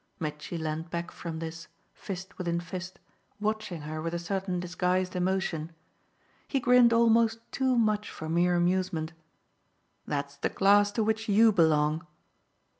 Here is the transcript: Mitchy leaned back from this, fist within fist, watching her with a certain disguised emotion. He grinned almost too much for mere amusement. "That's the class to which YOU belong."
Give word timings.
Mitchy 0.19 0.57
leaned 0.57 0.89
back 0.89 1.11
from 1.11 1.37
this, 1.37 1.67
fist 1.93 2.39
within 2.39 2.59
fist, 2.59 2.99
watching 3.39 3.81
her 3.81 4.01
with 4.01 4.15
a 4.15 4.17
certain 4.17 4.59
disguised 4.59 5.15
emotion. 5.15 5.73
He 6.47 6.59
grinned 6.59 6.91
almost 6.91 7.37
too 7.51 7.75
much 7.77 8.09
for 8.09 8.27
mere 8.27 8.55
amusement. 8.55 9.13
"That's 10.07 10.37
the 10.37 10.49
class 10.49 10.91
to 10.93 11.03
which 11.03 11.29
YOU 11.29 11.51
belong." 11.51 12.07